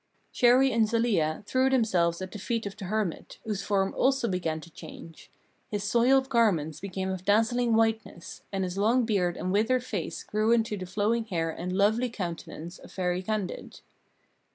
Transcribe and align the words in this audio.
Chéri 0.33 0.71
and 0.73 0.87
Zelia 0.89 1.43
threw 1.45 1.69
themselves 1.69 2.23
at 2.23 2.31
the 2.31 2.39
feet 2.39 2.65
of 2.65 2.75
the 2.75 2.85
hermit, 2.85 3.37
whose 3.45 3.61
form 3.61 3.93
also 3.95 4.27
began 4.27 4.59
to 4.61 4.71
change. 4.71 5.29
His 5.69 5.83
soiled 5.83 6.27
garments 6.27 6.79
became 6.79 7.11
of 7.11 7.23
dazzling 7.23 7.75
whiteness, 7.75 8.41
and 8.51 8.63
his 8.63 8.79
long 8.79 9.05
beard 9.05 9.37
and 9.37 9.51
withered 9.53 9.83
face 9.83 10.23
grew 10.23 10.51
into 10.53 10.75
the 10.75 10.87
flowing 10.87 11.25
hair 11.25 11.51
and 11.51 11.71
lovely 11.77 12.09
countenance 12.09 12.79
of 12.79 12.91
Fairy 12.91 13.21
Candide. 13.21 13.81